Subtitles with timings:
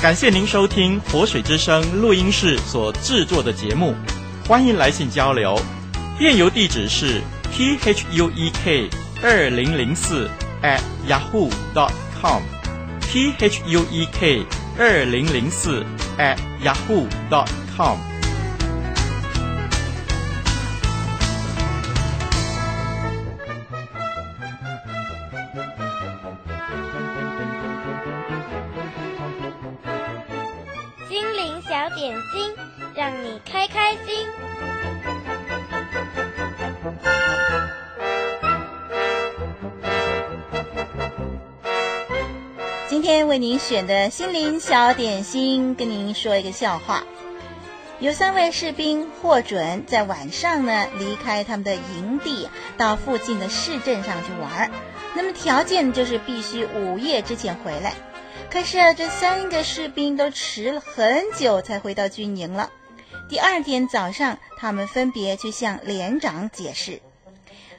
[0.00, 3.96] 感谢您收听活水之声录音室所制作的节目，
[4.46, 5.60] 欢迎来信交流。
[6.16, 7.20] 电邮地址是
[7.52, 8.88] p h u e k
[9.20, 10.30] 二零零四
[10.62, 11.90] at yahoo dot
[12.22, 12.40] com
[13.00, 14.46] p h u e k
[14.78, 15.84] 二零零四
[16.16, 17.98] at yahoo dot com。
[31.90, 32.54] 点心，
[32.94, 34.28] 让你开开心。
[42.88, 47.04] 今天为您选的心灵小点心，跟您说一个笑话。
[48.00, 54.70] 有三位士兵获准在晚上呢离开他们的营地，到附近的市镇上去玩。
[55.14, 57.94] 那么条件就是必须午夜之前回来。
[58.50, 62.70] 可是，这三个士兵都迟了很久才回到军营了。
[63.28, 67.00] 第二天早上，他们分别去向连长解释。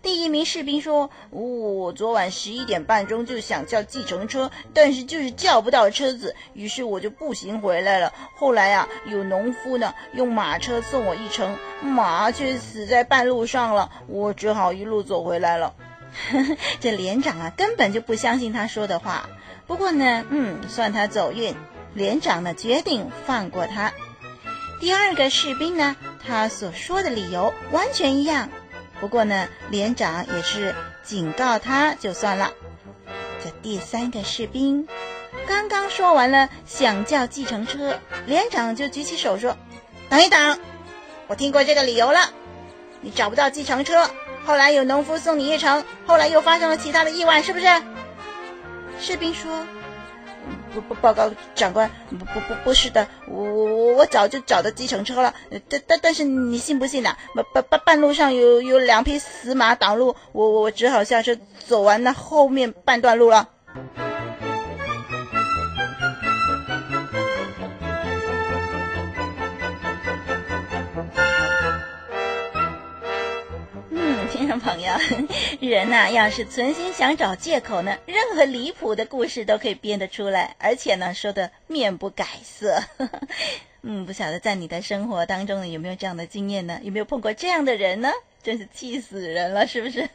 [0.00, 8.12] 第一名士兵说：“我昨晚十一点半钟就想叫计程车，但是就是叫不到车子，于是我就步行回来了。
[8.36, 15.74] 后来啊，有农夫呢用马车送我一程，马却死在半路上了，我只好一路走回来了。”
[16.80, 19.28] 这连长啊，根本就不相信他说的话。
[19.66, 21.54] 不过呢，嗯，算他走运。
[21.94, 23.92] 连长呢，决定放过他。
[24.80, 25.94] 第二个士兵呢，
[26.26, 28.48] 他所说的理由完全一样。
[28.98, 32.52] 不过呢，连长也是警告他就算了。
[33.44, 34.88] 这第三个士兵
[35.46, 39.56] 刚刚说完了想叫计程车，连长就举起手说
[40.08, 40.58] ：“等一等，
[41.26, 42.32] 我听过这个理由了。
[43.00, 44.08] 你找不到计程车，
[44.44, 47.66] 后来有农夫送你一程，后来又发生了其他的意外，是不是？”
[49.00, 49.66] 士兵说
[50.74, 55.34] ：“不不，报告长官，不不不，不是的，我我我早就找到计程车了，
[55.68, 57.16] 但但但是你信不信呐？
[57.34, 61.36] 半半半半路上有有两匹死马挡路，我我只好下车
[61.66, 63.48] 走完那后面半段路了。”
[74.58, 74.92] 朋友，
[75.60, 82.80] 人呐、要是存心想找借口呢，任何离谱的故事都可以编得出来，而且呢，说的面不改色。
[83.84, 86.78] 嗯，不晓得在你的生活当中呢，有没有这样的经验呢？
[86.84, 88.12] 有没有碰过这样的人呢？
[88.40, 90.08] 真是气死人了，是不是？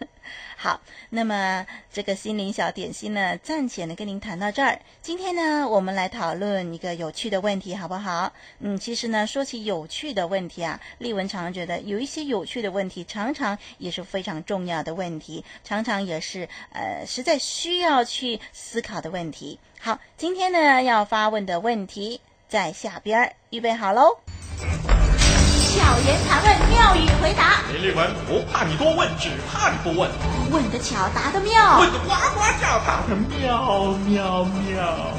[0.57, 4.79] 好，那么这个心灵小点心呢，暂且呢跟您谈到这儿。
[5.01, 8.31] 今天呢，我们来讨论一个有趣的问题，好不好？
[8.59, 19.59] 嗯，其实呢，说起有趣的问题啊，丽文常常觉得有一些有趣的问题，常常也是非常重要的问题，常常也是呃实在需要去思考的问题。
[19.79, 24.17] 好，今天呢要发问的问题在下边，预备好喽。
[24.57, 27.61] 巧言盘问，妙语回答。
[27.71, 30.09] 林立文不怕你多问，只怕你不问。
[30.51, 31.79] 问得巧，答得妙。
[31.79, 35.13] 问得呱呱叫，答得妙妙妙。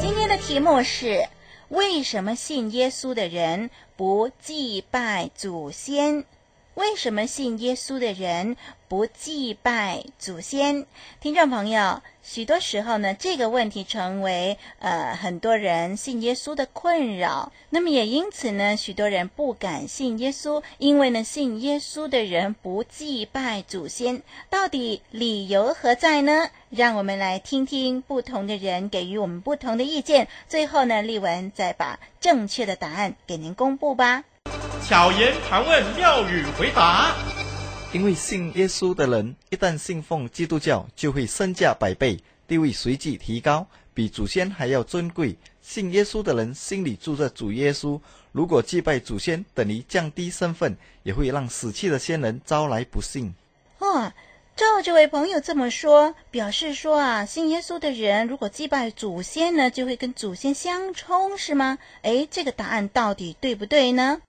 [0.00, 1.28] 今天的题目是：
[1.68, 6.24] 为什么信耶稣的人不祭拜祖先？
[6.76, 8.54] 为什么信耶稣的人
[8.86, 10.84] 不祭拜祖先？
[11.22, 17.50] 听众朋友，许多时候呢，这个问题成为呃很多人信耶稣的困扰。
[17.70, 24.22] 那么也因此呢，许多人不敢信耶稣，因为呢，信耶稣的人不祭拜祖先。
[24.50, 26.50] 到底理由何在呢？
[26.68, 30.28] 让我们来听听不同的人给予我们不同的意见。
[30.46, 34.24] 最后呢，丽文再把正确的答案给您公布吧。
[34.88, 37.12] 巧言盘问，妙语回答。
[37.92, 42.16] 因为信耶稣的人一旦信奉基督教，就会身价百倍，
[42.46, 45.36] 地位随即提高，比祖先还要尊贵。
[45.60, 53.34] 信耶稣的人心里住着主耶稣，如果祭拜祖先，等于降低身份，也会让死去的先人招来不幸。
[53.80, 54.12] 哦。
[54.56, 61.76] 照这位朋友这么说，表示说啊，信耶稣的人如果祭拜祖先呢，就会跟祖先相冲，是吗？
[62.00, 64.22] 诶，这个答案到底对不对呢？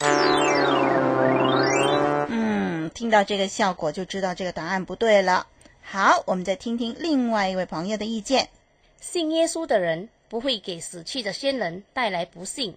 [2.30, 5.48] 嗯，听到这个效果就知道这个答案不对了。
[5.82, 8.50] 好，我们再听听另外一位朋友的意见。
[9.00, 12.76] 信耶稣的人不会给死去的先人带来不幸，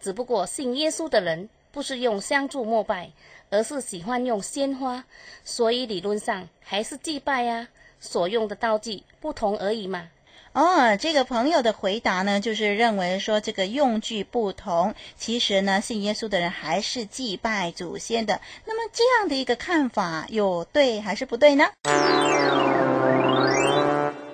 [0.00, 3.10] 只不过信耶稣的人不是用香烛膜拜。
[3.54, 5.04] 而是喜欢用鲜花，
[5.44, 7.68] 所以理论上还是祭拜呀，
[8.00, 10.08] 所用的道具不同而已嘛。
[10.54, 18.40] 哦，这个朋友的回答呢，就是认为说这个用具不同，其实呢，信耶稣的人还是祭拜祖先的。
[18.64, 21.66] 那么这样的一个看法，有对还是不对呢？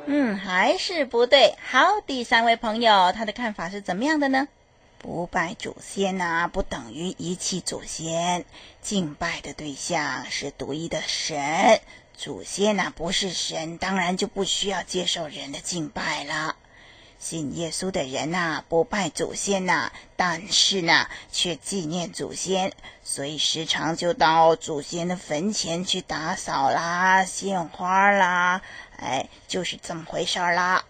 [0.06, 1.56] 嗯，还是不对。
[1.61, 4.46] 好，第三位朋友，他的看法是怎么样的呢？
[5.10, 8.44] 不拜祖先呐、不等于遗弃祖先。
[8.82, 11.81] 敬拜的对象是独一的神，
[12.14, 16.56] 祖先呐、不是神，当然就不需要接受人的敬拜了。
[17.19, 28.60] 信耶稣的人呐、不拜祖先呐、但是呢，却纪念祖先，所以时常就到祖先的坟前去打扫啦、献花啦。
[28.99, 30.84] 哎，就是这么回事儿啦。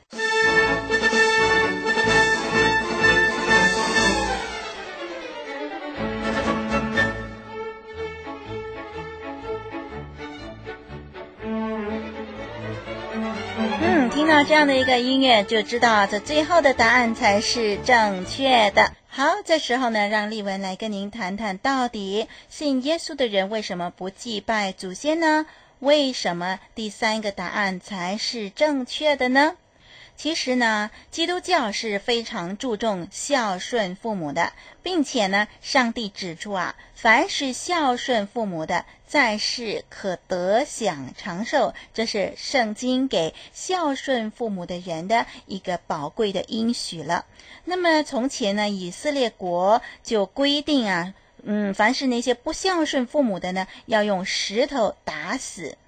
[14.45, 18.93] 这样的一个音乐，就知道这最后的答案才是正确的。
[19.09, 25.47] 好，这时候呢，让丽文来跟您谈谈，到底信耶稣的人为什么不祭拜祖先呢？
[25.81, 29.55] 为什么第三个答案才是正确的呢？
[30.19, 47.25] 其实呢，基督教是非常注重孝顺父母的，并且呢，上帝指出啊，凡是孝顺父母的，在世可得享长寿，这是圣经给孝顺父母的人的一个宝贵的应许了。
[47.65, 51.15] 那么从前呢，以色列国就规定啊。
[51.45, 55.79] 嗯，凡是那些不孝顺父母的呢，要用石头打死。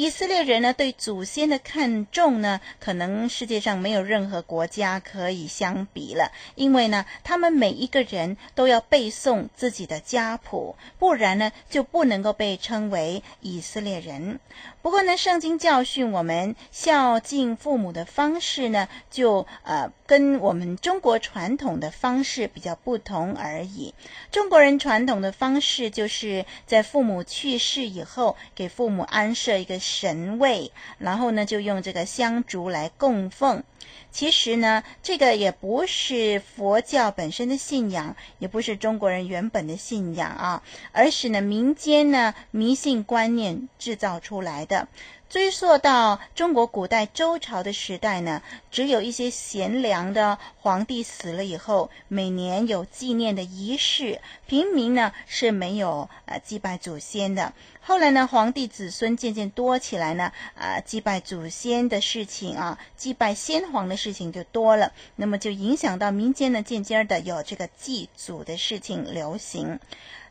[0.00, 6.32] 以色列人呢，对祖先的看重呢，可能世界上没有任何国家可以相比了。
[6.54, 14.40] 因为呢，他们每一个人都要背诵自己的家谱，不然呢，就不能够被称为以色列人。
[14.80, 23.92] 不过呢，圣经教训我们孝敬父母的方式呢，就呃跟我们中国传统的方式比较不同而已。
[24.32, 33.64] 中国人传统的方式就是在父母去世以后，给父母安设一个神位，然后呢，就用这个香烛来供奉。
[34.12, 44.86] 其实呢，这个也不是佛教本身的信仰，也不是中国人原本的信仰啊，而是呢民间呢迷信观念制造出来的。
[45.28, 48.42] 追溯到中国古代周朝的时代呢，
[48.72, 57.52] 只有一些贤良的皇帝死了以后，每年有纪念的仪式，平民呢是没有呃祭拜祖先的。
[57.90, 69.80] 后来呢，皇帝子孙渐渐多起来呢，啊、祭拜祖先的事情啊，祭拜先皇的事情就多了，那么就影响到民间呢，渐渐的有这个祭祖的事情流行。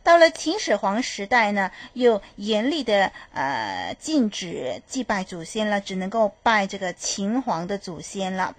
[0.03, 8.55] 到了秦始皇时代呢，又严厉的呃禁止祭拜祖先了，只能够拜这个秦皇的祖先了。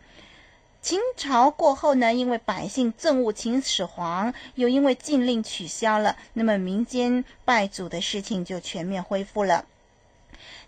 [0.82, 9.66] 秦朝过后呢，因为百姓憎恶秦始皇，又因为禁令取消了，那么民间拜祖的事情就全面恢复了。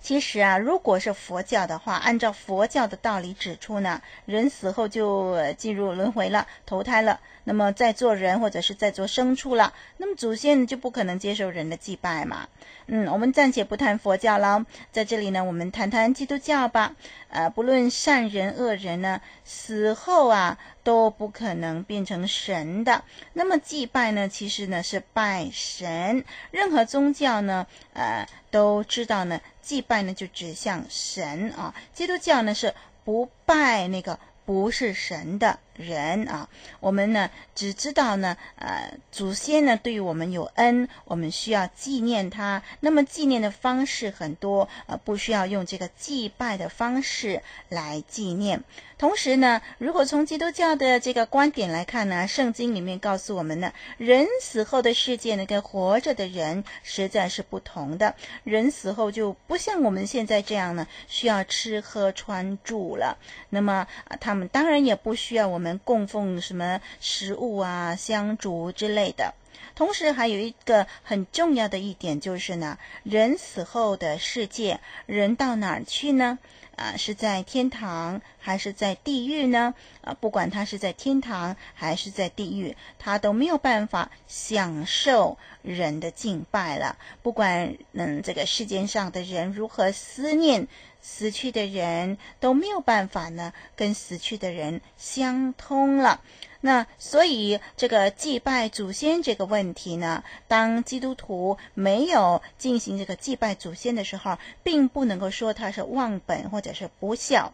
[0.03, 7.21] 其实啊，如果是佛教的话，按照佛教的道理指出呢，人死后就进入轮回了，投胎了。
[7.45, 12.49] 那么再做人或者是再做牲畜了，那么祖先就不可能接受人的祭拜嘛。
[12.87, 16.95] 嗯，我们暂且不谈佛教了，在这里呢，我们谈谈基督教吧。
[17.31, 23.05] 呃，不论善人恶人呢，死后啊都不可能变成神的。
[23.33, 26.25] 那么祭拜呢，其实呢是拜神。
[26.51, 31.75] 任何宗教呢，呃，都知道呢，祭拜呢就指向神啊。
[31.93, 32.75] 基督教呢是
[33.05, 34.19] 不拜那个。
[34.45, 36.49] 不是神的人啊，
[36.81, 42.63] 我们呢只知道呢，呃，祖先呢对于我们有恩，我们需要纪念他。
[42.81, 48.63] 那么纪念的方式很多，呃，不需要用这个祭拜的方式来纪念。
[48.99, 58.15] 同时呢，如果从基督教的这个观点来看呢，圣经里面告诉我们呢，人死后的世界呢，跟活着的人实在是不同的。
[58.45, 63.19] 人死后就不像我们现在这样呢，需要吃喝穿住了。
[63.51, 69.33] 那么啊，他们当然也不需要我们们供奉什么食物啊、香烛之类的。
[69.75, 76.39] 同时还有一个很重要的一点就是呢，人死后的世界，人到哪儿去呢？
[76.77, 79.75] 啊，是在天堂还是在地狱呢？
[80.01, 86.97] 啊，不管他是在天堂还是在地狱，他都没有办法享受人的敬拜了。
[87.23, 90.67] 不管嗯，这个世间上的人如何思念
[91.03, 96.23] 死去的人，都没有办法呢，跟死去的人相通了。
[96.65, 107.53] 那所以这个祭拜祖先这个问题呢，当基督徒没有进行这个祭拜祖先的时候，并不能够说他是忘本或者是不孝。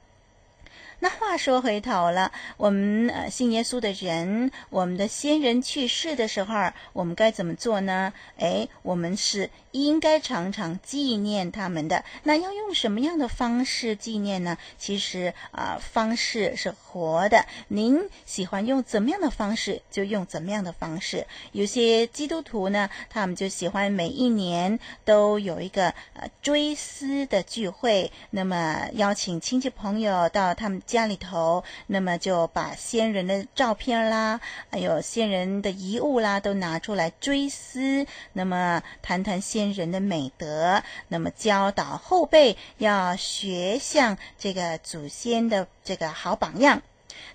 [1.01, 8.13] 那话说回头了，我们呃信耶稣的人，我们的先人去世的时候，我们该怎么做呢？
[8.37, 12.05] 哎，我们是应该常常纪念他们的。
[12.25, 14.59] 那要用什么样的方式纪念呢？
[14.77, 17.47] 其实啊、方式是活的。
[17.69, 21.25] 您喜欢用怎么样的方式，就用怎么样的方式。
[21.53, 30.83] 有些基督徒呢，他们就喜欢每一年都有一个呃追思的聚会，那么邀请亲戚朋友到他们。
[30.89, 34.41] 家里头，那么就把先人的照片啦，
[34.71, 46.83] 还有先人的遗物啦，都拿出来追思，那么谈谈先人的美德，那么教导后辈要学像这个祖先的这个好榜样。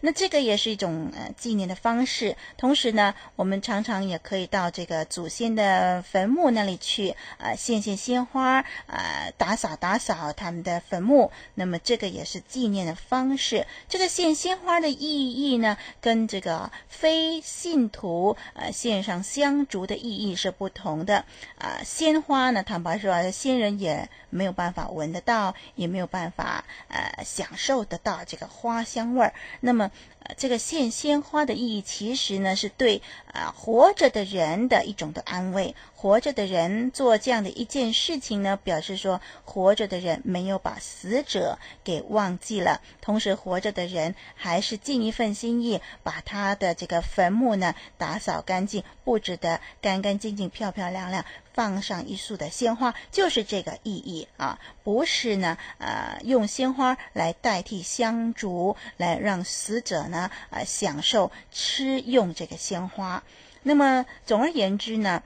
[0.02, 11.32] 那这个也是一种呃纪念的方式，同时呢，我们常常也可以到这个祖先的坟墓那里去，呃，献献鲜花，呃，打扫打扫他们的坟墓。
[11.56, 13.66] 那么这个也是纪念的方式。
[13.90, 21.26] 这个献鲜花的意义呢，跟这个非信徒呃献上香烛的意义是不同的。
[21.58, 29.34] 啊、鲜花呢，坦白说，先人也没有办法闻得到，也没有办法呃享受得到这个花香味儿。
[29.62, 29.92] 那那么。
[30.26, 33.02] 呃，这个献鲜花的意义，其实呢是对
[33.34, 35.76] 啊、活着的人的一种的安慰。
[35.94, 63.24] 活着的人做这样的一件事情呢，表示说活着的人没有把死者给忘记了，同时活着的人还是尽一份心意，把他的这个坟墓呢打扫干净，布置得干干净净、漂漂亮亮，放上一束的鲜花，就是这个意义啊，不是呢呃用鲜花来代替香烛，来让死者呢呃享受吃用这个鲜花。
[63.62, 65.24] 那么总而言之呢。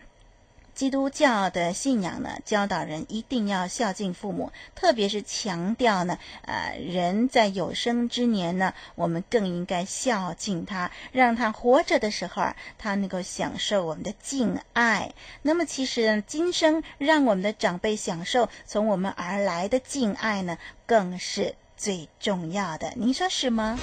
[0.77, 12.46] 基督教的信仰呢，教导人一定要孝敬父母，特别是强调呢，呃，人在有生之年呢，我们更应该孝敬他，让他活着的时候，
[12.77, 15.12] 他能够享受我们的敬爱。
[15.41, 22.93] 那么，其实，今生让我们的长辈享受从我们而来的敬爱呢，更是最重要的。
[22.96, 23.79] 您说是吗？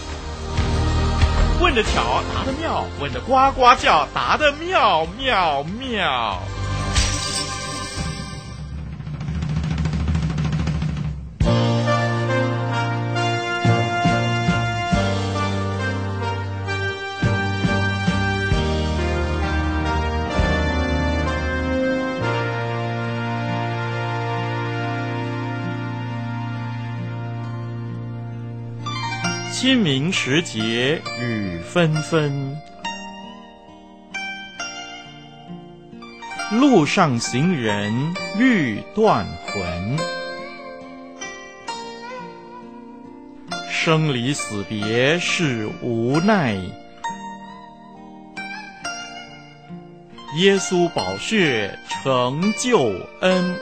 [1.61, 6.41] 问的巧，答的妙；问的呱呱叫，答的妙妙妙。
[29.65, 32.55] 清明时节雨纷纷，
[36.53, 37.91] 路上行人
[38.39, 39.97] 欲断魂。
[43.71, 46.57] 生离死别是无奈，
[50.37, 52.93] 耶稣宝血成救
[53.23, 53.57] 恩，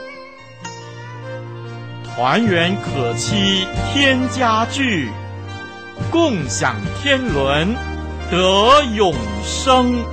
[2.03, 5.09] 团圆可期天家聚。
[6.11, 7.75] 共享天伦，
[8.29, 10.03] 得永生。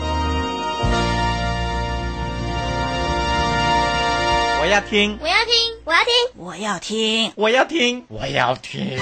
[4.61, 5.53] 我要听，我要听，
[5.85, 8.99] 我要听，我要听，我要听，我要听。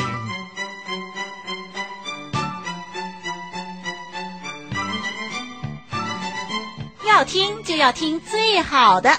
[7.06, 9.10] 要听就要听最好的。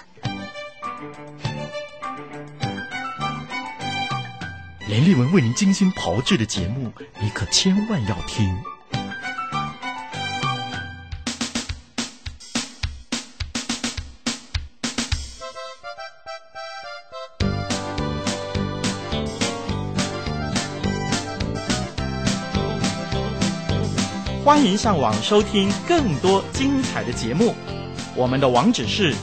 [4.89, 6.91] 连丽文为您精心炮制的节目，
[7.21, 8.57] 你可千万要听！
[24.43, 27.53] 欢迎上网收听更多精彩的节目，
[28.15, 29.13] 我们的网址是